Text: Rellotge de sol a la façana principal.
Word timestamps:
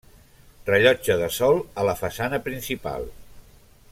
Rellotge 0.69 1.17
de 1.19 1.27
sol 1.37 1.61
a 1.83 1.87
la 1.91 1.95
façana 2.01 2.41
principal. 2.47 3.07